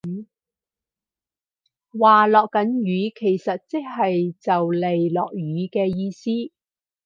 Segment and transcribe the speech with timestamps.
[1.91, 6.51] 話落緊雨其實即係就嚟落雨嘅意思